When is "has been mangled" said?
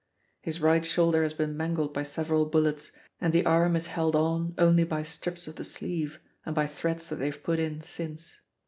1.21-1.93